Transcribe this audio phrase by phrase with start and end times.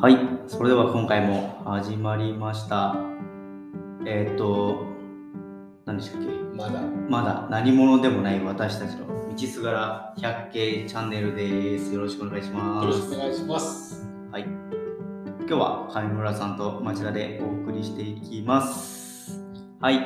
[0.00, 0.16] はい、
[0.48, 2.96] それでは今回も始まりました。
[4.06, 4.86] えっ、と、
[5.84, 6.28] 何でしたっけ？
[6.56, 6.80] まだ。
[7.10, 11.92] まだ何者でもない私たちの道すがら百景チャンネルです。
[11.92, 12.86] よろしくお願いしよます。
[12.86, 14.08] ろしくお願いします。
[14.32, 14.44] はい。
[14.44, 19.38] 今日は上村さんと町田でお送りしていきます。
[19.82, 20.00] はい。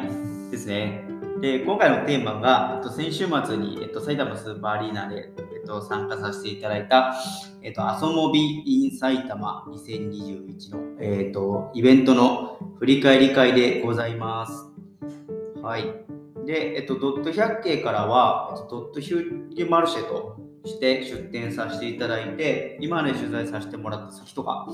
[0.51, 1.05] ですね。
[1.41, 5.33] で、今回のテーマが、えっと、先週末に、えっと、埼玉スーパーアリーナで、
[5.65, 7.15] と、参加させていただいた、
[7.63, 14.53] えっと、アソモビ in 埼玉2021の、えっと、イベントの振り返り会でございます。
[15.63, 15.85] はい。
[16.47, 20.37] で、えっと、ドット百景からは、えっと、ドットヒューゲマルシェと
[20.67, 24.67] して出店させていただいて、今まで取材させてもらった人が、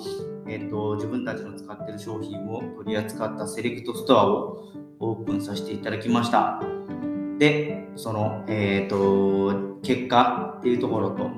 [0.49, 4.65] えっと、自分たちの使っている商品を取り扱ったセレクトストアを
[4.99, 6.80] オープンさせていただきました。
[7.41, 11.31] で、その、えっと、結果っていうところと、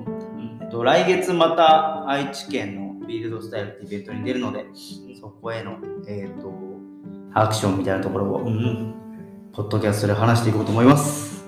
[0.61, 4.65] えっと、来月また愛知県のビールドスタイルってイベントに出るので、
[5.19, 6.53] そこへの、えっと、
[7.33, 8.93] アクションみたいなところを、ん。
[9.53, 11.45] ポッドキャストで話していこうと思います。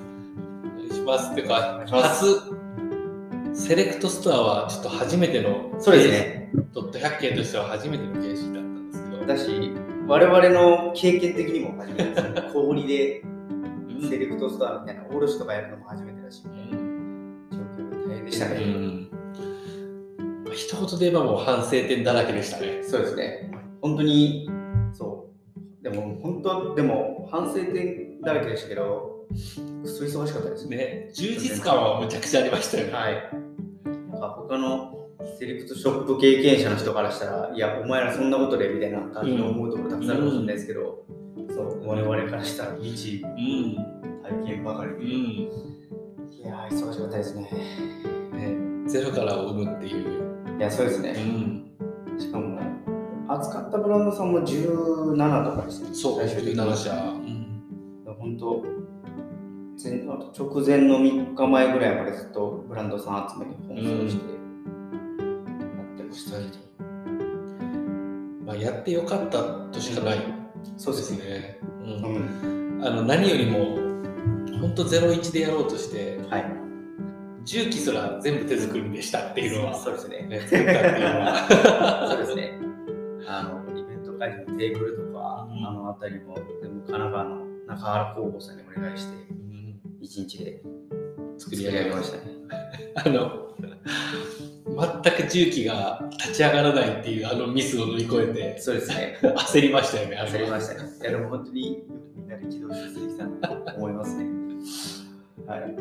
[0.64, 1.36] お願いします。
[1.36, 2.26] てか初、
[3.54, 6.08] セレクトストアはちょっと初めての、そうです。
[6.10, 6.50] ね。
[6.72, 9.26] ドット百景としては初めての形式だったんですけど。
[9.26, 9.74] だし、
[10.08, 12.54] 我々の経験的にも初めてです。
[12.54, 13.35] 小売りでうん
[14.10, 18.56] セレクトストアみたいな卸とかやるのも初めてだし、うん状況大変でしたね。
[18.56, 19.10] うん
[20.46, 22.84] まあ一言で言えばもう反省点だらけでしたね。
[22.84, 23.52] そうですね。
[23.82, 24.50] 本当に、
[24.94, 25.30] そ
[25.82, 25.84] う。
[25.84, 29.16] でも、本当、でも、反省点だらけでしたけど、
[29.84, 30.78] くそ忙しかったですね。
[30.78, 32.94] ね、充実感はむちゃくちゃありましたよね。
[32.94, 33.30] はい。
[34.12, 41.06] なんか他のセレクトショップ経験者の人からしたら、いや、お前らそんなことでみたいな感じの思うところたくさんあるかもしれないですけど、
[41.50, 43.76] そう、我々からしたら未知うん。
[44.24, 44.98] 体験ばかりで。
[44.98, 45.12] うん。
[45.12, 45.50] い
[46.44, 47.42] やー、忙しかったですね。
[48.34, 50.02] ね、ゼロからを生むってい
[50.56, 50.58] う。
[50.58, 51.12] いや、そうですうね。
[51.14, 51.72] ん。
[52.18, 52.60] しかも、
[53.28, 55.16] 扱ったブランドさんも17
[55.52, 55.90] とかですね。
[55.94, 56.92] そう、最終的に17社。
[56.94, 57.46] うん。
[58.18, 58.64] 本当
[59.84, 63.52] 前直前の3日前ぐらいまでずっとブランドさん集めて
[63.82, 64.32] 奔走してや
[65.94, 66.86] ってましたけど、
[68.46, 70.20] まあ、やってよかったとしかない
[70.78, 71.60] そうでですね。
[71.62, 73.78] ううんん、あの何よりも
[74.60, 76.46] 本当ゼロ一でやろうとしてはい。
[77.44, 80.26] 重機すら全部手作りでしたっていうのは、そうですね。
[80.28, 82.60] ね、作ったっていうのは そうですね。
[83.28, 90.64] あの、イベント会場のテーブルとか、うんあの辺りも、全部神奈川の中原工房さんにお願いして、うん1日で
[91.38, 92.24] 作り上げまししたね。
[92.96, 93.06] た。
[93.06, 93.46] あの
[94.68, 99.18] 全く重機が立ち上がらないっていうあのミスを乗り越えてそうですね。
[99.22, 100.18] 焦りましたよね。
[100.18, 100.90] 焦りましたね。
[101.02, 101.86] いや、でも本当によく
[102.18, 104.26] みんなで起動してきたなと思いますね。
[105.48, 105.76] はい。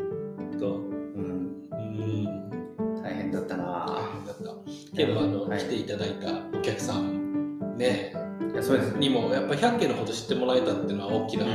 [0.59, 0.79] とう
[1.19, 4.95] ん、うん大変だった大な変だった。
[4.95, 8.13] けどあの、はい来ていただいたお客さんね
[8.53, 8.99] いや、そうですね。
[8.99, 11.53] にもやっぱ百景のこと知ってもらえたっていうのは大きなこう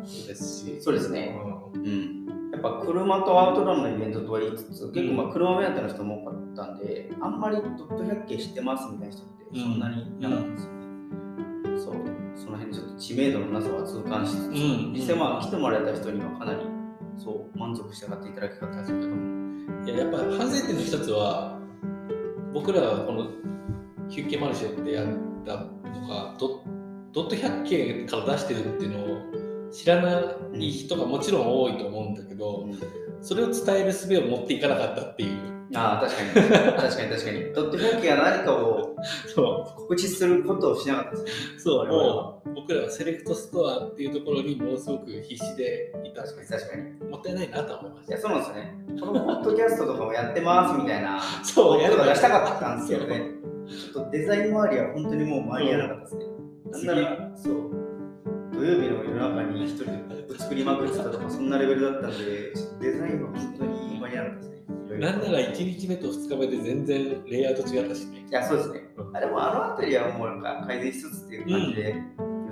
[0.00, 1.36] ん、とですし、そうですね。
[1.74, 2.26] ううん。
[2.52, 10.82] やっぱ車とアウトドアのイベントとは言いつつ、結構まあ車目当ての人も多かったんで、あんまりドット百景知ってますみたいな人ってそんなにいなかったんですよね。
[11.78, 12.22] そう。
[12.34, 16.60] その辺ちょっと知名度のなさは痛感しつつ、うん実際まあ来てもらえた人にはかなり
[17.18, 19.42] そう満足して買っていただきたかったですけども。
[19.84, 21.58] いややっぱ反省点の一つは
[22.52, 23.30] 僕らがこの
[24.08, 25.06] ヒュッケマルシェってやっ
[25.44, 25.56] た
[25.88, 26.62] のがド
[27.12, 30.20] ドット百景から出してるっていうのを知らな
[30.54, 32.68] い人がもちろん多いと思うんだけど
[33.20, 36.74] それを伝える術を持っていかなかったっていうああ、確かに。
[36.76, 37.52] 確かに確かに。
[37.54, 38.96] ドット百景が何かを
[39.34, 41.30] そ告知することをしなかったですね。
[41.56, 47.10] うそう我々はもう僕らはセレクトストアっていうところにものすごく必死でいた確かに確かに。
[47.10, 48.74] もったいないなと思いましたいや、そうなんですよね。
[49.00, 53.42] このポッドキャストとかもやってますみたいな、そうやるとか出したかったんですけどね。
[53.68, 56.24] ちょっとデザイン周りは本当にもう回り合わなかったですね。
[56.70, 57.54] なんなら、そう、
[58.54, 64.51] 土曜日の夜中に一人で作りまくってたとか、そんなレベルだったんで、ちょっとデザインは本当に回り合わなかったですね。
[65.02, 68.24] なんなら1日目と2日目で全然レイアウト違ったしね。
[68.30, 68.80] いや、そうですね。
[68.96, 69.10] う。
[69.12, 71.96] あでもあの辺りはもうなんか改善しつつっていう感じで、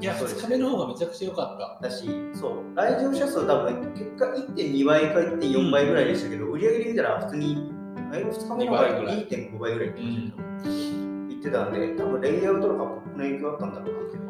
[0.00, 1.88] いや2良さそうです日目の方がめちゃくちゃ良かった。
[1.88, 7.70] だし、そう、来場者数多分結果1.2倍か1.4倍ぐらいでしたけど、売り上げで見たら普通に、
[8.11, 14.30] あれ2日目の方が2倍ぐらい2.5倍ぐらいって言ってたんで、多分レイアウトとかポップの影響あったんだろうなって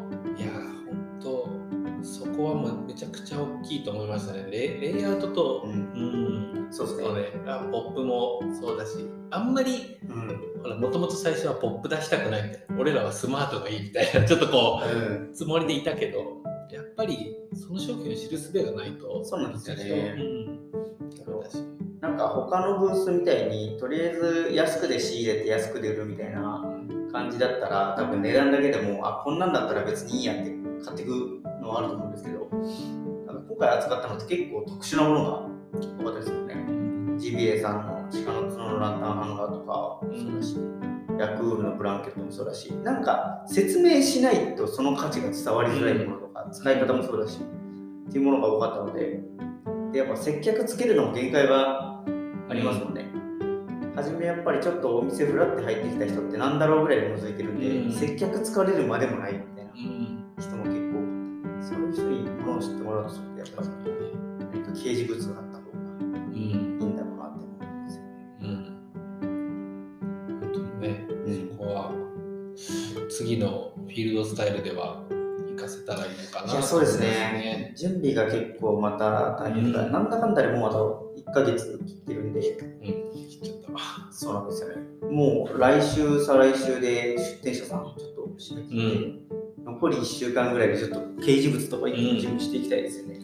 [2.35, 4.47] こはもうめちゃくちゃ大きいと思いましたね。
[4.51, 7.41] レイレイアウトと、うんうん、そうですね。
[7.47, 10.61] あポップもそうだし、あんまり、うん。
[10.61, 16.19] ほら、もともと最初はポップ出したくないみたいな、俺らはスマートがいいみたいな、ちょっとこうんう、つもりでいたけど、
[16.71, 20.15] やっぱりその商品を知る術がないと、そうなんですよね。
[22.01, 26.63] なんか他のブースみたいにとりあえず安くで仕入れて安くで売るみたいな
[27.11, 30.51] 感じだったら多分値段だけでもあこんなんだったら別にいいやって
[30.83, 31.40] 買っていく
[31.71, 35.31] のはあると思うんですけど今回扱ったのって結構特殊なものが
[35.99, 36.55] 多かったですよね。
[37.17, 40.57] GBA さんの鹿の角のランタンハンガーとかもそうだし、
[41.19, 47.39] ヤクールのブランケットもそうだしなんか説明しないとその価値が伝わりづらいものとか、使い方もそうだし
[48.09, 49.21] っていうものが多かったので
[49.91, 52.03] でやっぱ接客つけるのも限界が
[52.49, 53.05] ありますもんね、
[53.95, 57.91] 初めやっぱりちょっとお店フラって入ってきた人ってなんだろうぐらいで覗いてるんで、うん。
[57.93, 59.71] 接客疲れるまでもないみたいな。
[59.73, 60.10] うん
[61.71, 63.67] そういう人にものを知ってもらうとするとやっぱり
[64.53, 66.33] 何か掲示物があった方がうん。
[66.33, 68.09] いいんだろうなって思うんですよね。
[68.41, 68.47] うん
[70.41, 71.05] 本当にね。
[71.25, 71.91] うんそこは
[73.09, 75.03] 次のフィールドスタイルでは
[75.57, 76.51] 活かせたらいいのかな。
[76.53, 77.73] いやそうですね。
[77.77, 83.79] 準備が結構また大変だ、うんなんだかんだでもうあと1ヶ月切ってるんでうん切っちゃったわ
[84.11, 84.69] そうなんですよ。
[84.69, 84.75] ね
[85.09, 89.30] もう来週再来週で出店者さんちょっと締め切って、
[89.81, 93.19] 残り1週間ぐらいでちょっと掲示物とか一気に準備していきたいですよね。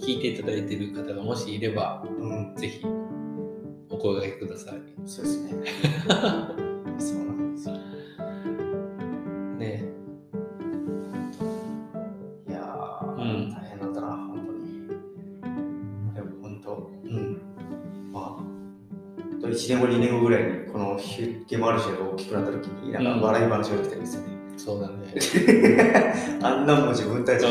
[0.00, 2.86] 聞いていただいている方がもしいればうん、ぜひ
[3.90, 4.80] お声掛けください。
[5.04, 5.52] そうですね。
[6.98, 7.74] そうなんですよ。
[9.58, 9.84] ね。
[12.48, 13.50] いやー、うん。
[13.52, 14.88] 大変だったな、本当に。
[16.14, 17.42] でも本当、うん。
[18.10, 24.43] まあ、本当1年後、2年後ぐらいに、このヒュッゲマルシェが大きくなった時に、なんか笑い話が来たんですよね。
[24.56, 27.48] そうだね あんなんも自分たちで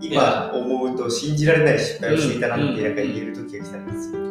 [0.00, 4.28] 今思うと信じられない失敗をしていたなって、なんか言える時が来たんですよ。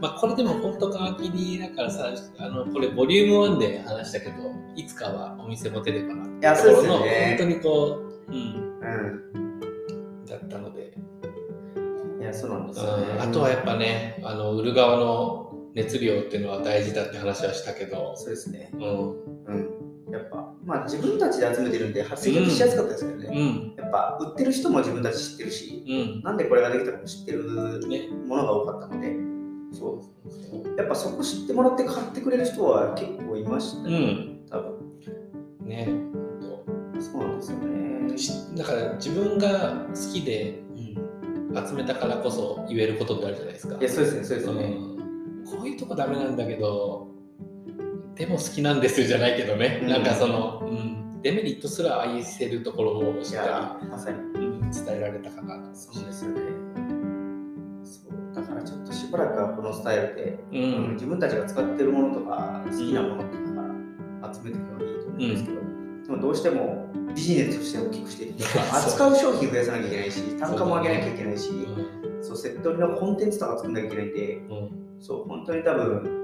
[0.00, 4.34] まあこれでも本当皮切りだからさあのこれボリューム1で話したけど
[4.76, 7.36] いつかはお店持てればなっていや、そうですよね。
[7.38, 8.86] 本当にこう、うん、う
[10.20, 10.24] ん。
[10.26, 10.92] だったので、
[12.20, 13.06] いや、そうなんですよね。
[13.18, 18.70] あとはやっぱねあの売る側の熱量っていうのは大事だって話はしたけど、そうですね。
[18.74, 19.10] うん
[19.46, 19.87] うん。
[20.10, 23.74] やっぱ、まあ自分たちで集めてるんで、接客しやすかったですけどね。
[23.76, 23.82] うん。
[23.82, 26.22] やっぱ売ってる人も自分たち知ってるし、うん。
[26.22, 28.08] なんでこれができたかも知ってるね。
[28.26, 29.16] ものが多かったので、
[29.72, 30.02] そ
[30.74, 30.78] う。
[30.78, 34.40] やっぱそこ知ってもらって買ってくれる人は結構いましたうね、ん。
[34.50, 34.78] 多分。
[35.66, 35.88] ね。
[37.00, 38.18] そうなんですよね。
[38.18, 40.60] しだから自分が好きで
[41.50, 43.76] うん、集めたからこそ言えることってあるじゃないですか。
[43.78, 44.64] いや、そうですね、そうですね。
[44.64, 45.44] うん。
[45.46, 47.08] こういうとこダメなんだけど
[48.18, 49.88] でも好きなんですよじゃないけどね、うん。
[49.88, 54.18] なんかその、うん、デメリットすら愛せるところをしいっかや、まさに。
[54.40, 55.74] り、うん、伝えられたかなと。
[55.74, 56.40] そうですよね。
[57.84, 58.34] そう。
[58.34, 60.88] だからちょっとしばらくはこのスタイルで、ううん。
[60.90, 65.60] ん自分たちが使ってるものとか、好きなものとかから集めていくのがいいと思うんですけど、
[66.08, 71.50] でもどうしてもビジネスとして大きくしていって、扱う商品増やさなきゃいけないし、単価も上げなきゃいけないし、
[72.20, 74.70] そう、セット売りのコンテンツとか作んなきゃいけないんで、うん。
[74.98, 76.17] そう、本当に多分、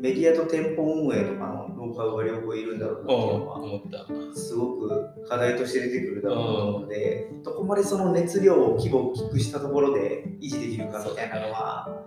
[0.00, 4.34] メディアと店舗運営とかのノウハウが両方いるんだろうなっていうのは、思った。
[4.34, 12.06] すごく課題として出てくるだろうと思うので、どこまでその熱量を規模を大きくしたところで維持できるかみたいなのは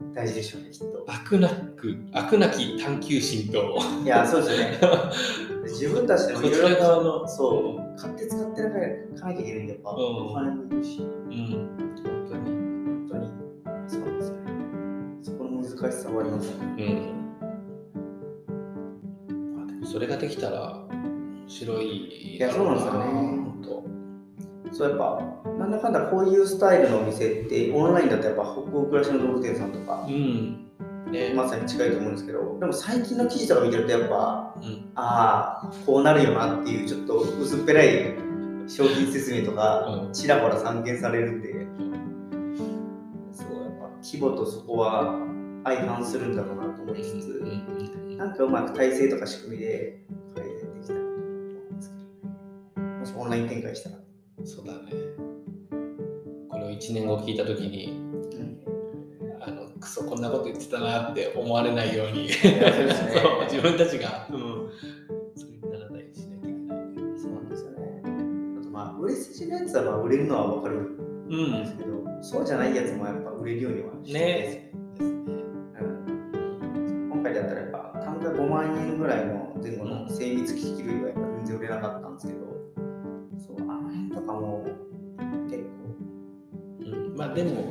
[0.00, 0.14] うん。
[0.14, 1.04] 大事でしょうね、きっと。
[1.08, 3.78] 飽くなく飽くなき探求心と。
[4.04, 4.80] いや、そうですよね。
[5.66, 7.26] 自分たちでもいろいろ側の。
[7.26, 8.78] そう、買って使ってなか
[9.26, 9.96] なきゃいけないんで、やっぱ、うん。
[10.30, 11.32] お金もいるし、うん。
[11.32, 12.44] 本当に。
[12.44, 13.30] 本当に、
[13.88, 14.52] そうですよね。
[15.22, 16.76] そこの難しさはありますね。
[16.78, 17.23] うん
[19.94, 23.44] それができたら面白いいやそうなんですよね。
[24.72, 25.22] そうやっぱ、
[25.56, 30.66] なんだかんだこういうスタイルのお店って、オンラインだとやっぱ北欧暮らしの道具店さんとか、うん。
[31.12, 31.32] ね。
[31.36, 34.90] まさに近いと思うんですけど、でも最近の記事とか見てると、やっぱ、うん。
[34.96, 38.16] ああ、こうなるよなっていう、ちょっと薄っぺらい
[38.66, 40.12] 商品説明とか、うん。
[40.12, 41.52] ちらほら散見されるんで、
[43.30, 45.20] そう、やっぱ規模とそこは
[45.62, 47.64] 相反するんだろうなと思いつつ、
[48.16, 49.98] なんかうまく体制とか仕組みで
[50.34, 51.18] 改善できたらと思う
[51.72, 51.96] んですけ
[52.80, 53.96] ど、もしオンライン展開したら。
[54.44, 54.80] そうだね。
[56.48, 57.92] これを1年後聞いた時にう
[58.42, 58.60] ん。
[59.40, 62.28] あのクソこんなこと言ってたなって思われないように。
[62.28, 62.44] やそう
[63.50, 64.70] 自分たちが、うん、
[65.34, 66.78] それにならないようにしなきゃいけない。
[67.18, 68.02] そうなんですよね。
[68.60, 70.96] あとまあ、売れ筋のやつはまあ売れるのは分かるん
[71.62, 71.88] ですけど、
[72.22, 74.60] そうじゃないやつもやっぱ売れるようにはしてるんですよ。
[74.60, 74.70] ね。
[75.00, 75.24] うん。
[77.12, 82.38] 今回だったらやっぱ単価5万円ぐらいの前後の精密機器類はやっぱ全然売れなかったんですけど、
[83.38, 84.66] そう、あの辺とかも
[85.48, 85.68] 結構、
[86.80, 87.16] うん。
[87.16, 87.70] まあでも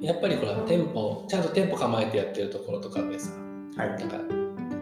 [0.00, 3.32] やっぱりほら店舗ちゃんと店舗構えてやってるところとかでさ
[3.76, 3.88] はい。
[3.90, 4.18] なんか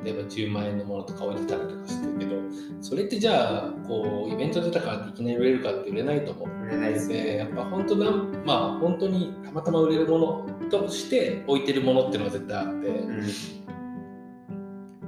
[0.04, 2.34] 例えば10万円のものとか置いてたりとかしてるけど
[2.82, 6.48] それってじゃあこうイベント出たからっていきなり売れるかって売れないと思う。
[6.66, 7.22] 売れないですね。
[7.22, 13.26] でやっぱ本当なんまあ本当にたまたま売れるものとして置いてるものっていうのは絶対あって、うん、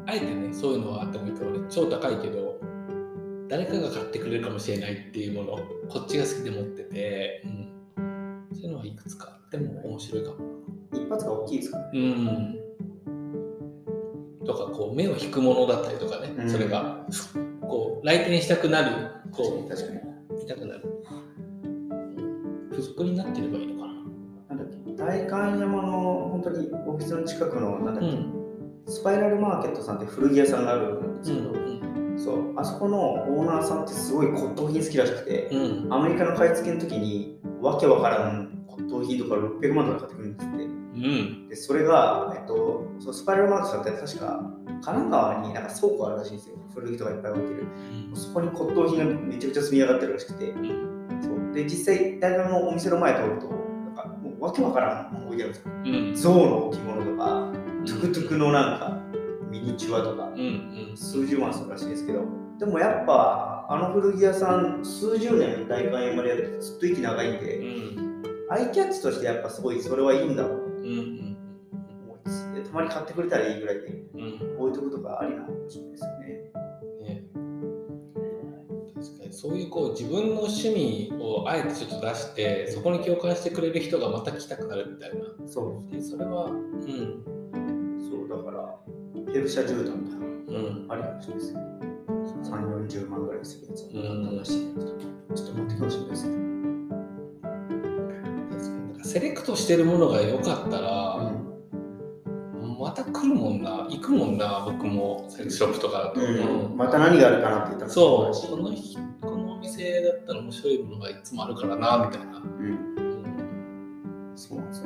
[0.06, 2.60] あえてねそういうのはあってもいいかもね超高いけど
[3.48, 5.58] 誰かが買ってくれるかもしれないっていうもの
[5.88, 9.28] こっちが好きで持ってて、うん、そういうのはいくつか。
[9.30, 10.36] あっても面白いかも
[10.92, 12.00] 一発が大きいですからね。
[12.00, 12.56] うん。
[14.44, 16.50] とかこう目を引くものだったりとかね、うん。
[16.50, 17.06] それが
[17.62, 19.98] こう来店したくなるこ確かに。
[19.98, 20.02] う
[20.40, 20.82] 見たくなる。
[22.72, 23.94] 付属になってればいいのかな。
[24.56, 28.35] なんだっけ、代官山の本当にオフィスの近くの、なんだっけ、うん
[28.86, 40.64] スパイラルマーケットさんって古着屋さんがあるんですけど、うんそう、あそこのオーナーさんってすごい骨董品好きらしくて、うんアメリカの買い付けの時に、わけわからん骨董品とか600万とか買ってくるんですって。
[40.64, 46.56] うんで、それが、えっと、そうスパイラルマーケットさんって確か、神奈川になんか倉庫あるらしいんですよ。
[46.74, 47.66] 古着とかいっぱい置いてる。
[48.14, 50.54] そこに骨董品がめちゃくちゃ積み上がってるらしくて、
[51.20, 56.32] そうで実際、大学のお店の前通ると、なんかもうわけわからんもの置いてあるんですよ。
[56.32, 57.52] うん象の置物とか、
[57.86, 59.00] トゥクトゥクのなんか
[59.50, 62.24] ミニチュアとかう、ん数十万するらしいですけど、
[62.58, 68.22] でもやっぱ、あの古着屋さん、数十年大観山でやっててずっと息長いんうんうで、ん。
[68.50, 71.36] アイキャッチとしてやっぱすごいそれはいいんだろうとうんうん。
[72.64, 74.56] たまに買ってくれたらいいぐらいでうん。
[74.58, 76.26] 置いとくとかありなのかもしれないですよね。
[77.02, 77.24] ね。
[78.94, 79.32] 確かに。
[79.32, 85.24] そういうこう自分の趣味をあえてちょっと出してそこに共感してくれる人がまた来たくなるみたいな。
[85.46, 85.92] そう。
[85.94, 87.45] でそれはうん
[88.28, 88.76] だから、
[89.32, 90.86] ペルシャ絨毯とかうん。
[90.88, 91.60] ありかもしれないですね。
[92.44, 92.50] 3、
[92.88, 94.38] 40万ぐらいするやつをうん。
[94.38, 94.80] 出して
[95.34, 96.36] ちょっと持ってくかもしれないですね。
[99.04, 101.32] セレクトしてるものが良かったら、
[102.78, 106.76] また来るもんな行くもんな僕もセレクトショップとかだと、うん。
[106.76, 108.34] また何があるかなって言ったらそう。
[108.34, 114.32] しこの日このお店だったら面白いものがいつもあるからなみたいな、うん、うん。
[114.36, 114.85] そうなんですよ。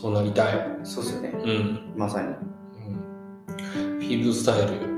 [0.00, 1.28] そうなりたい、そうですよね。
[1.34, 1.92] うん。
[1.94, 2.28] まさに。
[2.28, 2.34] うん。
[3.98, 4.90] フィールドスタイル。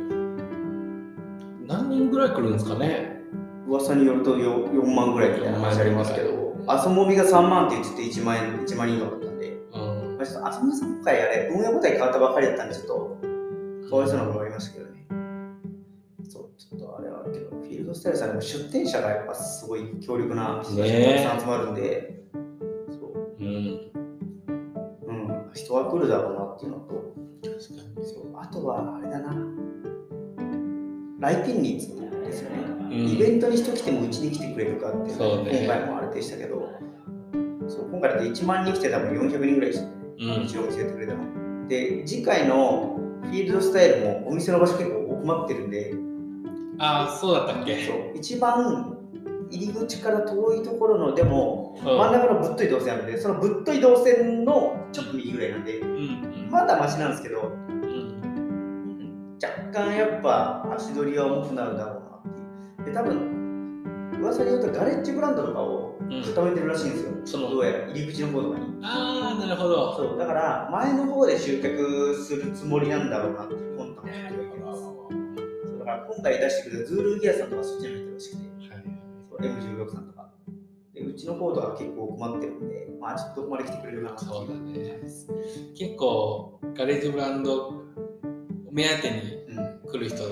[1.67, 3.21] 何人ぐらい来るんですかね？
[3.67, 10.17] 噂によると 4, 4万ぐらいみたいな話ありますけど、アソモビが3万って言ってて1万円、1万人以上だったんで、うん。
[10.19, 13.19] まあ、ちょっとアソモビさん今回あれ、運営母体変わったばっかりだったんで、ちょっと
[13.91, 15.07] かわいそうなのもありましたけどね。
[16.29, 22.22] そう、ちょっとあれはあるけど、フィールドスタイルさんでも出店者がやっぱすごい強力な人たちがたくさん集まるんで、
[25.73, 27.15] 人は来るだろうなっていうのと、
[28.03, 29.35] そうあとはあれだな、
[31.19, 31.89] 来店率
[32.25, 32.59] ですよね。
[32.59, 36.69] うんイベントに人来てもうちに来てくれるかっていうのがそうね今回もあれでしたけど、
[37.67, 39.71] そう今回だと1万人来て多分400人ぐらい。
[39.71, 39.75] う
[40.47, 41.67] ちのお店やってくれたの。
[41.69, 45.95] で、次回のフィールドスタイルもお店の場所結構奥まってるんで、
[46.79, 47.87] ああそうだったっけ？
[47.87, 48.99] そう一番
[49.53, 62.29] 入り口から遠いところのでも、うん真ん中のぶっとい動線あるんで、そのぶっとい動線のちょっと右ぐらいなんで、うんまだマシなんですけど、うんうん若干やっぱ足取りは重くなるだろうなって
[62.83, 62.87] いう。
[62.87, 63.43] で、多分
[64.21, 67.13] 噂によるとガレッジブランドとかをうん固めてるらしいんですよ。
[67.25, 68.67] そのどうやら入り口の方とかに。
[68.83, 75.79] ああなるほどそう、だから前の方で集客するつもりなんだろうなっていう魂胆をしてるわけです。
[75.79, 78.52] だから今回出してくれたズールギアさんとかそっちに入ってるらしくて、
[79.49, 80.29] M16 さんとか。
[80.95, 85.01] でうちのコードは結構困ってるんで、まあちょっとどこまで来てくれるかなそうだね。
[85.75, 87.83] 結構ガレージブランド
[88.71, 89.19] 目当てに
[89.87, 90.23] う来る人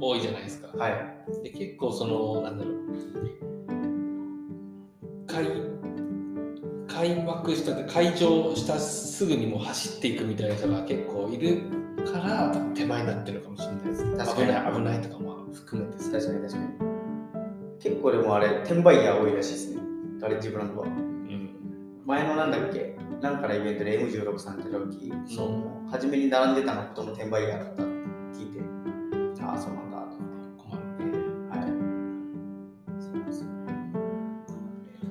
[0.00, 0.78] 多いじゃないですかん。
[0.78, 1.42] はい。
[1.42, 2.74] で結構そのなんだろう
[5.26, 5.46] 開
[6.86, 11.62] 開幕した開場したすぐにもう走っていくみたいな人が結構いる
[12.12, 16.83] から手前になってるかもしれないです確かに危ない危ないとかも含めてさ確かに確かに。
[18.04, 19.80] 結構でもあれ、転売ヤー多いらしいですね。
[20.20, 20.86] ガレッジブランドは。
[20.86, 21.50] うん
[22.04, 27.92] 前のなんだっけ、なんかのイベントで M16 さんって時、そう、初めに並んでたのことの転売ヤーだったって
[28.34, 30.98] 聞いて、ああ、そうなんだと思って。
[30.98, 31.18] 困るね
[31.48, 31.68] はい。
[33.00, 33.72] そうですよね。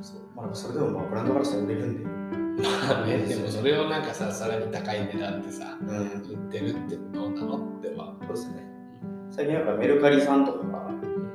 [0.04, 2.04] そうまあ、それでもまあブランドからしたら売れるんで。
[2.04, 5.98] まあねでもそれをなんかささらに高い値段でさうん。
[5.98, 8.68] 売ってるってどうなのってはそうですね。
[9.32, 10.88] 最近なんかメルカリさんとかが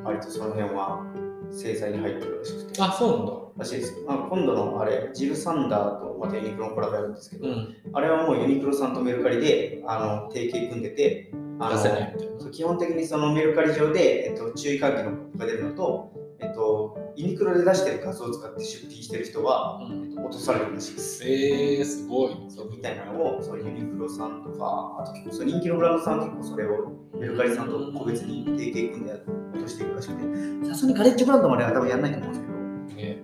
[0.05, 1.05] 割とその辺は
[1.51, 2.83] 制裁に入ってるらしくて。
[2.83, 4.05] あそうらしいです。
[4.07, 20.05] まあ、今度のあれ、ジル・サンダーとまたユニクロのコラボやるんですけど、なんだうんあれはもうユニクロさんとメルカリであの提携組んでて、あの基本的にそのメルカリ上で、えっと、注意喚起のが出るのと、えっと、ユニクロで出してる画像を使って出品してる人は、うん。
[20.05, 21.25] えっと落とされるらしいです。
[21.25, 22.37] えー、すごい。
[22.49, 32.59] そうみたいなのをそうユニクロさんとか、あと結構そう人気のブランドさんは結構それをメルカリさんと個別に提携組んで落としていくらしくて、さすがにガレッジブランドまでは多分やらないと思うんですけど、
[32.97, 33.23] ね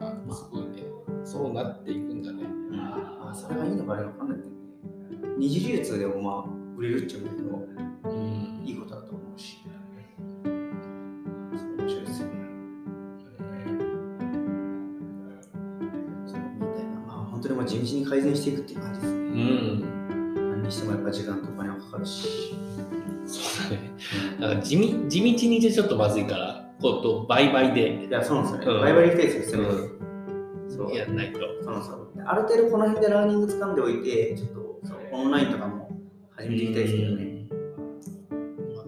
[0.00, 0.82] あすごいね。
[1.24, 2.42] そうなっていくんだね。
[2.70, 4.38] まあ、それがいいのかあれかわかんない。
[4.38, 5.34] けどね。
[5.38, 7.34] 二次流通でもまあ売れるっちゃうけど。
[8.10, 8.41] うん
[18.12, 19.12] 改善していくっていう感じです。
[19.14, 20.50] ねうん。
[20.50, 22.54] 何にしてもやっぱ時間とお金はかかるし。
[23.24, 23.90] そうだね。
[24.38, 28.04] だから地味地道にじゃちょっとまずいからこと倍々で。
[28.04, 28.80] いやそうなんですよね、うん。
[28.82, 29.62] バイバリ行きたいですよ
[30.68, 30.94] そう。
[30.94, 31.38] やんないと。
[31.62, 32.08] そうなんですよ。
[32.26, 35.88] ある程度この辺でラーニング掴んでおいてちょっとそうオンラインとかも
[36.36, 37.46] 始めていきたいですけどね。
[38.74, 38.82] ま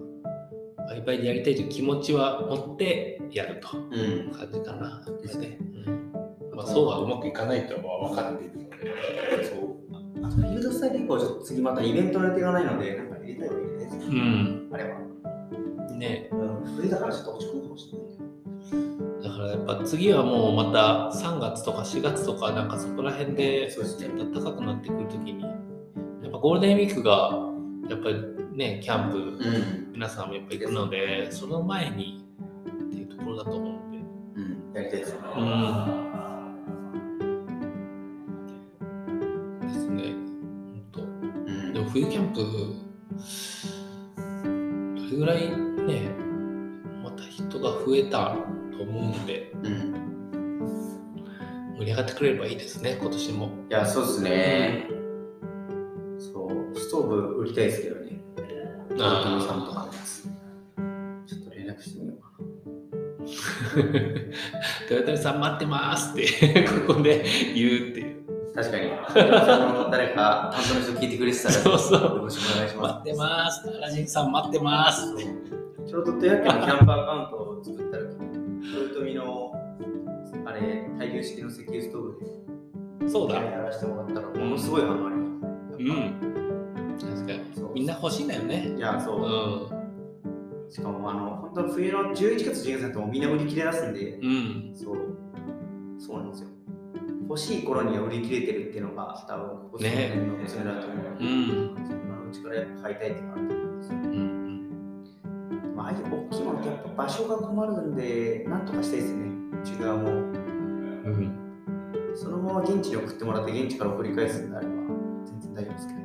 [0.85, 3.75] あ倍々でやりたいという気持ちは持ってやると。
[3.75, 4.31] うん。
[4.31, 5.03] 感じかな。
[5.19, 5.57] ですね。
[5.59, 6.11] うん。
[6.55, 8.47] まあ、そうはうまくいかないとは分かってい。
[8.47, 8.64] るので。
[9.43, 10.25] そう。
[10.25, 14.05] あとフィールドスタイル以降ちょっと次またイベントの予定がないのでなんか入れたいわけですね。
[14.05, 14.69] うん。
[14.71, 14.99] あれは。
[15.97, 16.75] ね、うん。
[16.75, 18.15] 冬だからちょっと落ち込むかもしれない
[19.23, 24.09] だからやっぱ次はもうまた3月とか4月とかなんかそこら辺でそうですね。
[24.33, 25.47] 暖かくなってくるときに、や
[26.29, 27.49] っぱゴールデンウィークが
[27.89, 28.15] やっぱり
[28.55, 29.91] ね、キャンプうん。
[29.93, 32.23] 皆さんもやっぱ行くので、その前に
[32.69, 33.97] っていうところだと思うんで。
[33.97, 34.73] うん。
[34.73, 35.19] やりたいですね。
[35.37, 36.04] うん。
[41.95, 42.41] 冬キャンプ、
[44.99, 45.47] どれぐらい
[45.87, 46.09] ね、
[47.01, 48.35] また人が増えた
[48.75, 49.95] と思うので、うん
[51.77, 53.49] 盛り上がってくれればいいですね、今年も。
[53.69, 54.87] いやそうですね。
[56.19, 58.19] そうストーブ売りたいですけどね。
[58.39, 59.23] あー。
[59.23, 59.87] トヨタさんとか
[61.25, 62.29] ちょっと連絡してみようか
[64.89, 67.23] 豊臣 さん待ってますって、ここで
[67.55, 68.04] 言うって
[68.55, 73.69] 確かにあの誰か担当の人聞いてくれてたらそうそうよろしくお願いします待ってます。
[73.69, 75.13] アラジンさん待ってます。
[75.85, 79.53] ちょうどトヤッケのキャンプアカウントを作ったら、豊臣の
[80.45, 83.39] あれ、大量式の石油ストーブそうだ。
[83.39, 85.83] でやらせてもらったら、ものすごい反応ありまう。
[85.83, 86.97] ん。
[86.99, 87.39] 確かに。
[87.73, 88.73] みんな欲しいんだよね。
[88.77, 90.67] いや、そうう。
[90.67, 90.71] ん。
[90.71, 94.71] しかも、あの、本当は冬の11月、12月だとみんな売り切れ出すんで、うん。
[94.73, 94.95] そう、
[95.99, 96.49] そうなんですよ。
[97.35, 100.99] 欲しい頃には売り切れてるっていうのが、多分ここ数年の娘だと思う。
[101.19, 101.75] うん。
[101.85, 103.95] そのうちからやっぱ買いたいっていうのがあると思うんですよ。
[103.95, 104.69] うん。
[105.75, 109.25] まあ、ああいう大きいものってやっぱ場所が困るんで、なんとかしたいですよね。
[109.61, 110.09] 内側も。
[110.11, 111.31] うん。
[112.15, 114.71] そのまま現地に送ってもらって現地から送り返すんであれば
[115.25, 115.99] 全然大丈夫ですけど。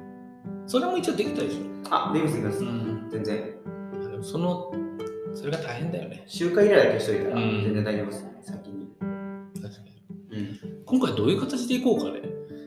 [0.67, 2.65] それも一応できたでしあ、できますできます。
[2.65, 2.67] ょ。
[2.67, 3.07] ん。
[3.09, 3.37] 全然。
[4.11, 4.73] でもその、
[5.33, 6.25] それが大変だよね。
[6.27, 8.80] 集会依頼だけしといたらうん全然大丈夫ですね、先に。
[10.91, 12.23] 今回どういう形で行こうかね。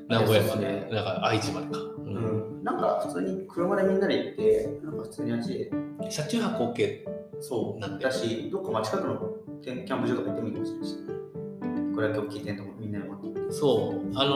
[0.07, 0.65] 名古屋まで。
[0.65, 1.77] ねだから愛知までか。
[1.79, 5.71] ううん、なんか普通に車でみんなで行って、なんか普通にあっちで、
[6.09, 6.99] 車中泊 OK。
[7.41, 8.05] そうなんで？
[8.05, 9.19] だし、どっかまあ近くの
[9.61, 10.95] キャンプ場とか行ってもいいかもしれないし、
[11.95, 13.51] これだけ大きいテントもみんなで持って。
[13.51, 14.11] そう。
[14.15, 14.35] あの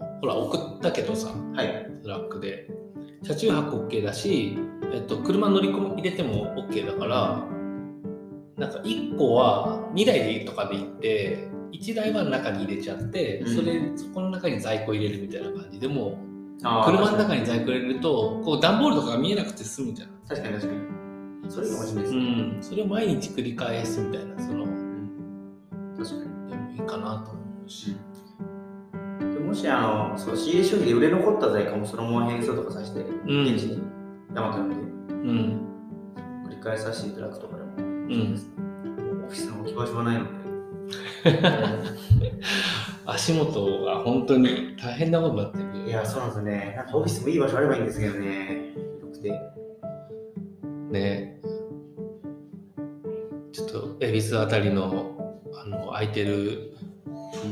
[0.00, 1.86] ーほら、送ったけどさ、はい。
[2.02, 2.70] トラックで。
[3.22, 4.58] 車中泊 OK だし、
[4.92, 7.46] えっと、車乗り込み入れても OK だから、
[8.56, 16.18] なんか1個は2台とかで行って、1台は中に入れちゃって、うんそれ、そこの中に在庫入れるみたいな感じでも、
[16.60, 20.08] 車の中に在庫入れると、こう段ボールとかが見えなくて済むじゃん。
[20.28, 21.50] 確かに確かに。
[21.50, 22.22] それが面白いですうね。
[22.22, 22.58] ん。
[22.60, 26.50] それを毎日繰り返すみたいな、その、うん確かに。
[26.50, 27.96] でもいいかなと思うし。
[29.20, 29.80] でもしあ
[30.12, 33.04] のそう仕入れ消費で売れ残った在庫もそのまま変装とかさせて、ん
[33.44, 33.82] 現地に
[34.34, 35.60] ヤマトなんでうん。
[36.46, 39.24] 繰り返させていただくとかでも、うん。
[39.24, 40.43] オフィスの置き場所がないので、
[43.06, 45.88] 足元が本当に大変なことになってる。
[45.88, 46.74] いや、そうなんですよね。
[46.76, 49.40] なんかオフィスもいい場所あればいいんですけどね、広くて。
[50.90, 51.40] ね
[53.52, 56.72] ちょっと恵比寿あたりのあの空いてる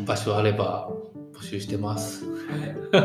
[0.06, 0.90] 場所あれば
[1.34, 2.24] 募集してます。
[2.92, 3.02] 倉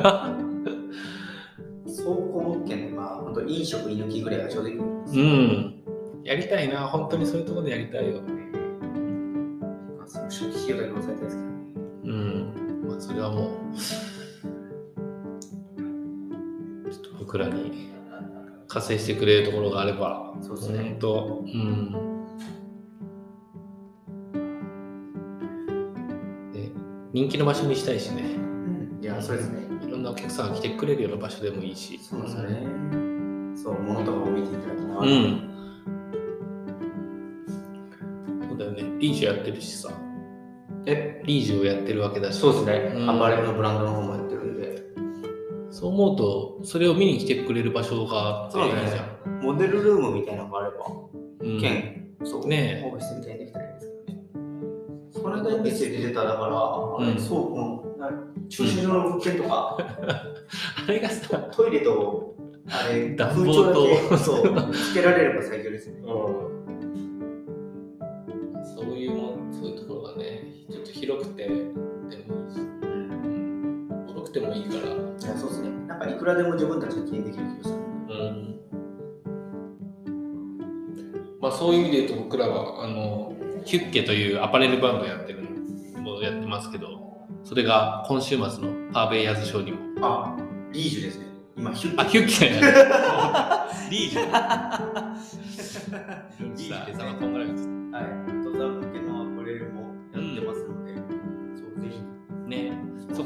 [2.05, 4.77] 庫物件とか、本当飲食居抜きぐらいがちょうどいい。
[4.77, 5.83] うん。
[6.23, 8.21] やりたいな、本当にそういうところでやりたいよ。
[10.41, 11.55] まあ、その初期費用だけ抑えたいですけどね。
[12.03, 12.87] うん。
[12.87, 13.77] まあそれはもう、
[16.91, 17.89] ちょっと僕らに
[18.67, 21.91] 加勢してくれるところがあれば、そうですね本当、うん。
[26.53, 26.71] で
[27.13, 28.21] 人気の場所にしたいしね。
[28.21, 29.03] うん。
[29.03, 29.67] いや、そうですね。
[29.87, 31.99] いろんなお客さんが来てくれるような場所でもいいし。
[31.99, 32.67] そうですよね。
[33.55, 35.11] そう、物とかも見ていただきながら。
[35.11, 35.43] うん。
[38.49, 38.83] そうだよね。
[38.99, 39.89] リージュやってるしさ。
[40.89, 42.39] え、リージュをやってるわけだし。
[42.39, 42.93] そうですね。
[42.95, 44.83] うんアパレルのブランドの方もやってるんで。
[45.69, 49.43] そう思うと、それを見に来てくれる場所があっていいじゃん。
[49.43, 50.77] モデルルームみたいなのがあれば、
[51.41, 55.41] うん兼、そう、ねえオフィスみたいにできたらいいんですけどね。
[55.43, 59.77] それがエビスで出てただから、うんそう、駐車場の物件とか、
[60.87, 62.33] あれがさ、トイレと、
[62.69, 66.01] あれ、 暖房とけそうつけられれば最強ですね。
[66.05, 66.66] そう
[71.07, 72.99] 広くて、でもいいし、うん
[73.89, 75.69] うん、広くてもいいから、いやそうですね。
[75.87, 77.75] なんかいくらでも自分たちで経営できる気がする。
[77.75, 78.59] うん。
[81.39, 85.43] まあそういう意味で言うと僕らは、あの、ヒュッケというアパレルバンドやってる
[85.95, 86.99] ものやってますけど、
[87.45, 89.79] それが今週末のパーベイヤーズショーにも。
[90.01, 90.35] あ、
[90.73, 91.27] リージュですね。
[91.55, 92.49] 今、ヒュッあ、ヒュッケ。
[93.89, 94.21] リージュ。
[96.41, 98.36] リージュですねさあこんぐらいですはい。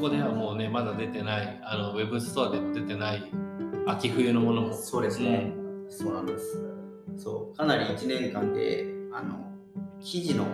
[0.02, 3.22] こではもうね、まだ出てない、あのウェブストアでも出てない
[3.86, 4.74] 秋冬のものも。
[4.74, 5.54] そうですね。
[5.88, 6.58] そうなんです。
[7.16, 9.46] そう、かなり1年間で、あの、
[10.00, 10.44] 生地の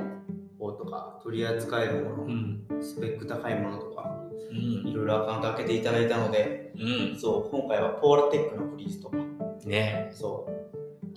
[0.59, 2.67] 方とか、取り扱えるもの、うん。
[2.81, 4.15] スペック高いものとか、
[4.51, 4.87] うん。
[4.87, 7.19] いろいろアカウント開けていただいたので、うん。
[7.19, 9.17] そう、今回はポーラテックのフリースとか、
[9.65, 10.11] ね。
[10.13, 10.47] そ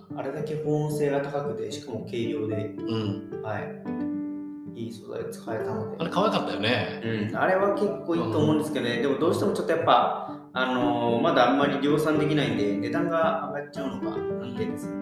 [0.09, 3.41] う、あれだけ保温性が高くて、しかも軽量で、うん。
[3.41, 3.83] はい、
[4.81, 7.01] いい素材使えたのであれ、可愛かったよね。
[7.03, 15.01] うん、あれは結構いいと思うんですけどね、でもどうしてもちょっとやっぱ、あのーまだあんまり量産できないんで、値段が上がっちゃうのが難点ですよね。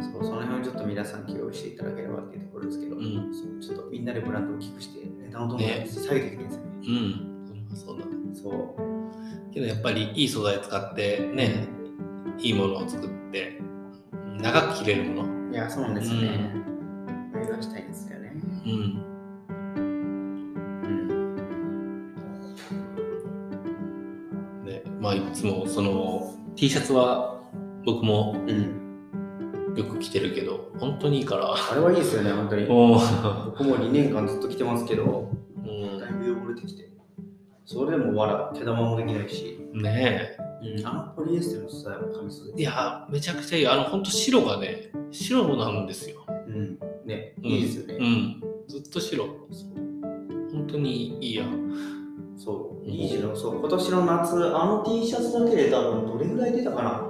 [0.00, 6.66] そう、その辺をちょっと皆さん気をしていただければっていうところですけど、うんそうちょっとみんなでブランドを大きくして、値段をどんどんね下げていきたですよね。
[6.86, 7.76] うん。
[7.76, 8.04] そうだ。
[8.34, 9.52] そう。
[9.52, 11.68] けどやっぱりいい素材使ってね、
[12.38, 13.60] いいものを作って、
[14.40, 15.52] 長く着れるもの。
[15.52, 16.50] いや、そうなんですよね。
[17.44, 18.32] 目指したいんですよね。
[18.66, 18.72] うん。
[20.84, 20.88] う
[24.62, 24.64] ん。
[24.64, 27.40] ね、まあいつもその T シャツは
[27.84, 28.84] 僕もうん。
[29.76, 31.52] よく着てるけど、本当にいいから。
[31.52, 32.66] あれはいいですよね、本当に。
[32.68, 33.00] お
[33.46, 35.32] 僕も2年間ずっと着てますけど、
[35.64, 36.88] うだいぶ汚れてきて。
[37.66, 42.60] それでもまだ毛玉もできないし、ん、ねうん、あのポリエステルの素材は紙素え。
[42.60, 43.66] いや、めちゃくちゃいい。
[43.66, 46.24] あの、本当白がね、白なんですよ。
[46.28, 46.78] うん。
[47.04, 47.94] ね、うんいいですよね。
[48.00, 48.42] うん。
[48.68, 49.24] ずっと白。
[50.52, 51.44] 本当にいいや。
[52.36, 53.36] そう、いいじゃん。
[53.36, 57.02] そう、今年の夏、あの T シャツだけで多分どれぐらい出たかな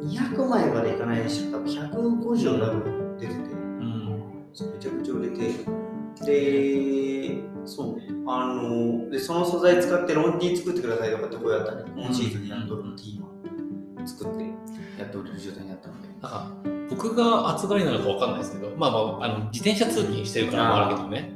[0.00, 1.52] ?200 枚までいかないでしょ。
[1.52, 4.44] 多分150は多分出てて、うん。
[4.50, 5.82] めちゃくちゃ売れて。
[6.24, 14.44] で、そう、あの、で、その素材使ってロン T 作ってくださいとかって声あったんで、今シーズンにやっとロン T 今作って、
[14.98, 16.08] やっと売れる状態になったので。
[16.08, 21.32] なんか、僕が暑がりなのかわかんないですけど、まあまあ、あの自転車通勤してるからもあるけどね。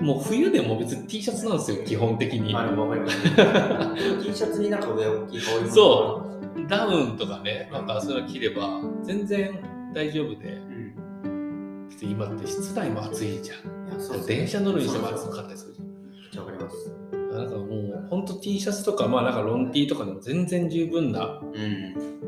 [0.00, 2.54] もう冬でも別に T シャツなんですよ、基本的に。
[2.54, 3.22] あ、わかります。
[4.22, 5.70] T シャツになんか上大きい香りも。。
[5.70, 9.58] そうダウンとかね、なんかそういうの着れば全然
[9.94, 10.52] 大丈夫で。
[10.52, 11.88] うん。
[12.02, 13.90] 今って室内も暑いじゃん。
[13.90, 15.86] いや、そう電車乗るにしても暑かったりするじゃん。
[15.86, 16.92] めっちゃわかります。
[17.32, 22.25] なんかもう、ほんと T シャツとか、まあなんかロン T とかでも全然十分な、うん。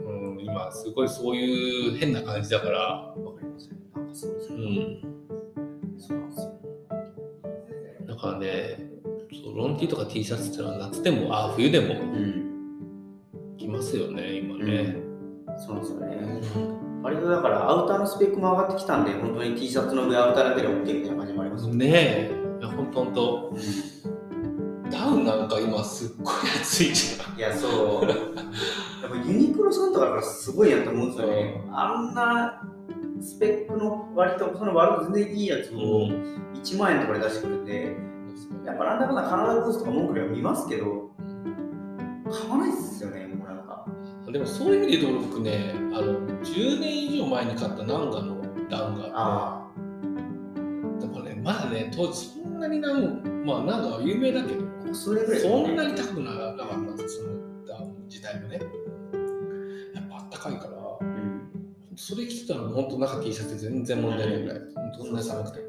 [0.73, 2.79] すごいそういう変な感じだから、
[3.17, 3.71] わかります。
[3.95, 4.59] なんかそうですね。
[4.59, 6.01] うん。
[6.01, 6.53] そうなんですよ。
[8.07, 8.91] だからね、
[9.43, 12.45] そうロン T とか T シャツってのは夏でも、あ冬でもうん。
[13.59, 14.97] 着ますよね、今ね。
[15.59, 16.41] そうですよね。
[17.03, 23.53] 割とだからアウターのスペックも上がってきたんで、本当に T シャツの上アウターだけで OK みたいな感じもありますよねえ、いやほんとほんと。
[23.55, 24.18] ダウン
[25.37, 27.39] なんか今すっごい暑いじゃん。
[27.39, 28.09] いや、そう。
[28.09, 31.65] やっぱユニクロさんとかだからすごいやと思うんですよね。
[31.73, 32.63] あんな
[33.21, 36.09] スペックの割と、その割と全然いいやつを
[36.55, 37.97] 1万円とかで出してくるんで、
[38.65, 41.11] やっぱなんだかんだカナダブースとか文句では見ますけど、
[42.31, 43.87] 買わないっすよね、もうなんか。
[44.31, 58.61] でもそういう意味で言うと僕ね、あの10年以上前に買ったナンガのダウンがああって、だからね、まだね、当時そんなになん、まあナンガは有名だけど、あ、それぐらい、そんなに高くならなかったそのダウン自体がね。
[59.95, 61.51] やっぱあったかいから、うん。
[61.97, 64.59] それ着てたら本当中 T シャツで全然問題ないぐらい。
[64.99, 65.69] どんなに寒くても。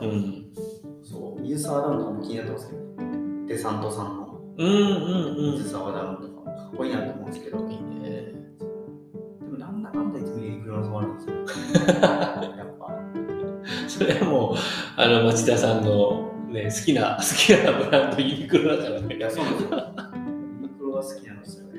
[0.00, 0.46] うん。
[1.02, 2.80] そう、水沢ダウンとかも気になってますけど、
[3.46, 7.70] デサントさんのうんうん水沢ダウンとかもかっこいいなと思うんですけど、うん。
[7.70, 7.97] いいね。
[11.92, 12.90] やっぱ。
[13.86, 14.56] それはもう、
[14.96, 19.16] あの、町田さんの、ね、好きな、 好きなブランドユニクロだからね。
[19.16, 19.68] いや、そうなんですよ。
[20.54, 21.72] ユニクロが好きなんですよね。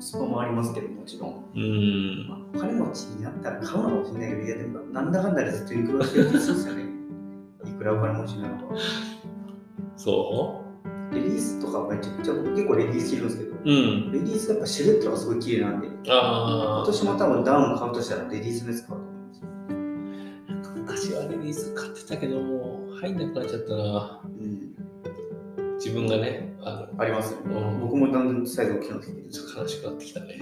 [0.00, 1.44] スパもありますけど、もちろん。
[1.54, 2.28] うん。
[2.28, 6.84] まあ、お金持ちになったら買うのかもしれないけど、いや、でもなんだかんだでずっとユニクロが好きですよね。
[7.64, 8.76] いくらお金持ちになると。
[9.96, 10.63] そ
[11.12, 14.12] レディースとかめちゃくちゃ僕結構レディース着るんですけど、うん。
[14.12, 16.82] レディースやっぱシルエットがすごい綺麗なんで、今。
[16.86, 20.72] 年も多分ダウン買うとしたらレディースのやつ買うと思います。
[20.76, 24.20] 昔はレディース買ってたけど、もう入んなくなっちゃったな。
[24.24, 24.74] うん、
[25.76, 30.40] 自分がね、ありますよ、うん僕もだんだんサイズ大きくなってきてるちょっと悲しくなってきたね。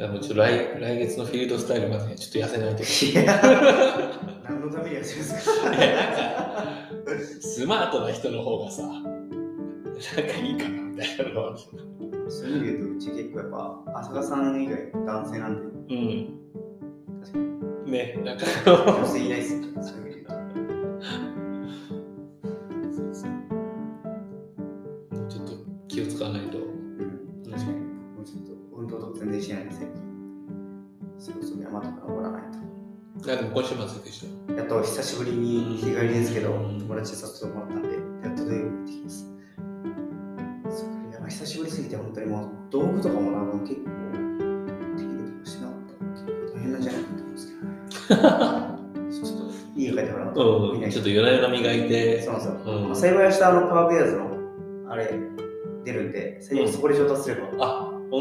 [0.00, 2.82] いやもうちょっと来来月のフィールドスタイルまでねちょっと痩せないと。
[2.82, 4.18] いいや。
[4.48, 5.74] 何のためにやってるんですか？
[7.40, 9.02] スマートな人の方がさ、なんか
[10.42, 11.68] いいかなみたいなのがあるし
[12.30, 16.40] そういう意味で言うと、うち結構やっぱ、浅香さん以外男性なんで、うん。
[17.20, 17.38] 確か
[17.86, 17.92] に。
[17.92, 19.54] ね、なんか、女性いないっす。
[19.54, 19.60] よ、
[34.82, 37.88] 久しぶりに日帰りですけど、うん友達に誘ってもらったんで、
[38.22, 39.26] やっと土曜日行ってきます。
[40.70, 40.90] そう
[41.28, 43.84] 久しぶりすぎて、本当にもう道具とかも多分結構、
[44.96, 48.18] 手入れとかしなかったら結構大変なんじゃないかと思うんですけど、
[49.10, 52.74] ちょっと家帰ってからまた見ないちょっと夜な夜な磨いてそう、なんですよ。
[52.74, 54.29] うんまあ、幸い明日あのパワーベアーズの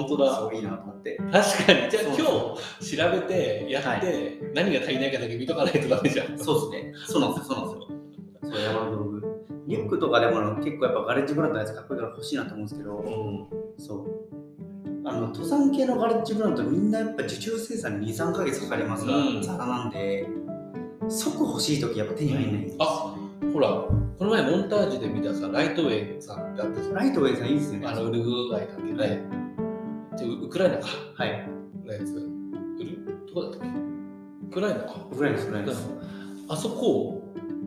[0.09, 0.35] 当だ。
[0.35, 1.17] そういいなと思って。
[1.17, 1.91] 確かに。
[1.91, 2.15] じゃあ今
[2.55, 6.37] 日調べてやって、何が足りないかだけ見とかないとダメじゃん。
[6.37, 6.93] そうですね。
[7.07, 8.53] そうなんですよ、そうなんですよ。
[8.53, 9.19] そう、山の道具。
[9.67, 13.47] リュックとかでもあの結構やっぱガレッジブランドのやつかっこいいから欲しいなと思うんですけど、うん。
[13.77, 14.29] そう。
[15.05, 20.27] あの登山系のガレッジブランドみんなやっぱ受注生産に2、3ヶ月かかりますが、うんザラなんで、
[21.07, 22.77] 即欲しい時やっぱ手に入らないんですよ。
[22.81, 23.15] あ
[23.53, 26.93] ほら、この前モンタージュで見たさ、ライトウェイさんってあったじゃん。
[26.95, 27.87] ライトウェイさんいいですよね。
[27.87, 29.23] あのウルグアイだっけね。
[30.19, 30.87] でウクライナか。
[31.15, 31.49] はい。
[31.85, 32.13] のやつ。
[32.13, 33.67] ウルどこだったっけ？
[34.47, 35.07] ウクライナか。
[35.11, 35.89] ぐらいです、ぐらいです。
[36.47, 37.21] あそこ、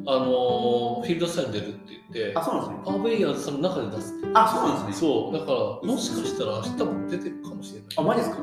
[0.07, 1.81] あのーフィールドスタイル出るって
[2.13, 2.83] 言って、あ、そうなんですね。
[2.85, 4.29] パーベイヤーズその中で出すって。
[4.35, 5.09] あ、そうなんですね。
[5.09, 7.89] そう、だから、もしかしたら明日も出てるかもしれない。
[7.97, 8.43] あ、マジですか？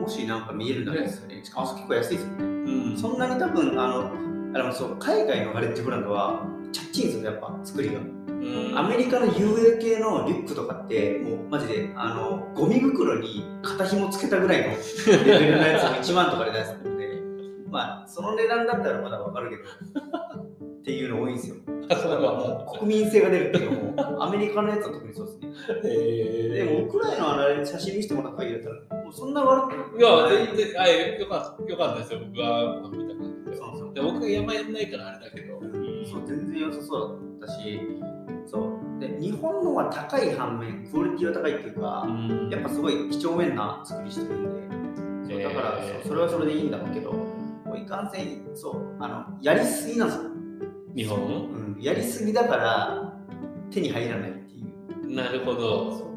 [0.00, 1.44] もしなんか見えるならですよね。
[1.44, 2.44] しかもあそこ結構安いですよね。
[2.44, 2.96] うん。
[2.96, 4.10] そんなに多分、あの、
[4.54, 8.00] あのそう海外のガレッジブランドは、チャッチいんですよ、やっぱ作りが。
[8.00, 8.24] うん
[8.76, 14.66] アメリカの UA 系のリュックとかって、もうマジで、あの、ゴミ袋に肩紐つけたぐらいの
[15.24, 17.22] レベルのやつを1万とかで出すので、
[17.70, 21.56] まあ、その値段だったらまだわかるけど、っていうの多いんですよ。
[21.88, 25.52] だからもう国民性が出るっていうのも、アメリカのやつは特にそうですね。
[25.84, 33.56] えでも、ウクライナのあれ写真見せてもらった限りだったら、もうそんな悪くいや、全然、あよよかったですよ、僕は見た感じで。
[33.56, 35.73] そうなんで僕が山やんないからあれだけど。
[36.06, 37.80] そう全然良さそうだったし、
[38.46, 50.30] そうで日本のは高い反面、クオリティは高いっていうか、んやっぱすごい几帳面な作りしてるんで、そうだから、えーそうそれはそれでいいんだろうけど、もういかんせん、そうあの、やりすぎなんですよ、
[50.94, 51.18] 日本？
[51.76, 51.82] うん。
[51.82, 53.14] やりすぎだから
[53.70, 55.14] 手に入らないっていう。
[55.16, 55.90] なるほど。
[55.92, 56.08] そう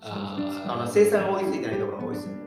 [0.00, 0.36] あ
[0.68, 2.41] あのー生産が追いついてないところが多いですよね。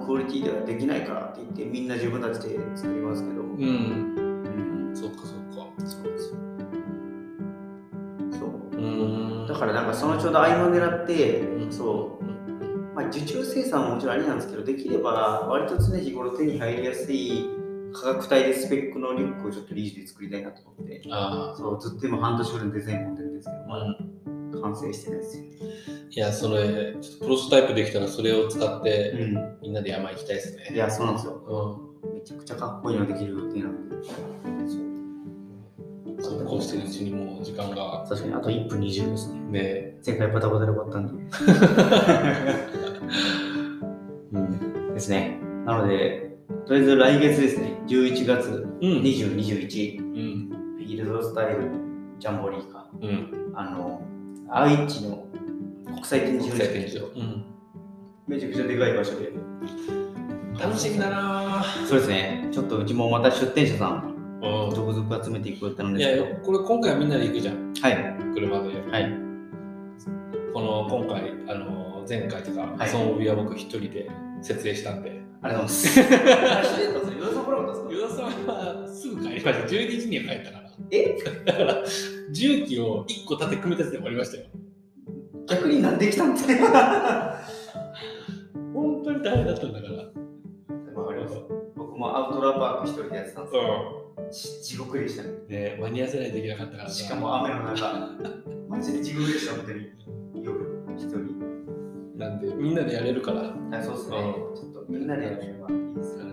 [0.00, 4.96] のクオリティではできないからって言ってみんな自分たちで作りますけど、うん、うん。
[4.96, 5.70] そっかそっか。
[5.86, 6.02] そう。
[6.04, 6.36] ですよ
[8.32, 8.76] そう。
[8.76, 9.46] うん。
[9.46, 11.72] だからなんかそのちょうど合間を狙って、うん。
[11.72, 12.24] そう。
[12.24, 12.30] うん
[12.94, 17.48] まあ、受注生産ももちろんありなんですけどできれば割と常日頃手に入りやすい
[17.92, 21.02] 価格帯でスペックのリュックをちょっとリージで作りたいなと思って。
[21.10, 21.80] あそう。
[21.80, 23.58] ずっと今半年ぐらいのデザイン持ってるんですけど。
[23.62, 24.09] あ、まうん。
[24.52, 25.44] だ完成してないですよ、
[26.10, 30.76] いや、それ、ちょっとプロトタイプできたらそれを使って、うみんなで山行きたいですん、いね。
[30.76, 31.32] やそうなんですよ。
[31.32, 33.96] うめちゃくちゃかっこいいのできる予定なんで
[36.22, 36.44] そう。
[36.44, 38.04] こうしてるうちにもう時間が。
[38.08, 39.40] 確かにあと1分20ですね。
[39.50, 41.12] ね前回バタバタで終わったんで。
[44.32, 44.94] うん。
[44.94, 45.38] ですね。
[45.64, 46.36] なので
[46.66, 47.80] とりあえず来月ですね。
[47.86, 49.02] 11月うん。
[49.02, 50.76] 20、21うん。
[50.76, 51.70] フィールドスタイル
[52.18, 53.52] ジャンボリーかうん。
[53.54, 54.02] あの
[54.52, 55.26] 愛知の
[55.86, 57.06] 国際展示場国際展示場。
[57.20, 57.44] うん。
[58.26, 59.32] めちゃくちゃでかい場所で
[60.60, 61.86] 楽しみだなぁ。
[61.86, 67.74] そうですねちょっとうちもまた出店者さんう続々集めていく予定なんですけどや、これ今回はみんなで行くじゃん。
[67.74, 68.68] はい車で。
[68.90, 69.12] はい
[70.52, 74.10] この今回、あの前回とか、はいその帯は僕一人で
[74.42, 75.20] 設営したんで。
[75.42, 77.88] ありがとうございます走れたんですよ与田さん来なかったんですか？
[77.90, 79.66] 与田さんはすぐ帰りました。
[79.68, 80.69] 12時には帰ったから。
[80.90, 81.18] え？
[81.44, 81.84] だから、
[82.30, 84.44] 重機を1個立て組み立てて終わりましたよ。
[85.48, 86.42] 逆になんで来たんって
[88.72, 89.94] 本当に大変だったんだから。
[91.00, 91.36] わかります。
[91.76, 93.62] 僕もアウトドアパーク一人でやってたんですよ
[94.16, 95.28] うち地獄でしたね。
[95.30, 95.48] ん。
[95.48, 96.88] ね間に合わせないといけなかったから。
[96.88, 98.10] さしかも雨の中。
[98.68, 99.90] マジで地獄でした本当に
[100.44, 100.60] 夜
[100.96, 101.50] 一人。
[102.16, 103.56] なんで、みんなでやれるから。
[103.72, 104.34] あそうですね。
[104.54, 106.30] ちょっとみんなでやればいいですよ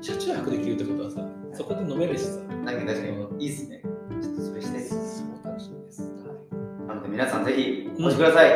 [0.00, 1.20] 車中泊できるってことはさ、
[1.56, 2.38] そこで飲めるしさ。
[2.64, 3.44] 確かに確かに。
[3.44, 3.80] いいっすね。
[4.20, 4.80] ちょっとそれして。
[4.80, 4.98] そう
[5.42, 6.02] 楽しみです。
[6.02, 8.50] はなので皆さんぜひお越しください。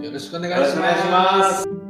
[0.00, 1.44] いよろしくお願いしま。
[1.44, 1.85] す。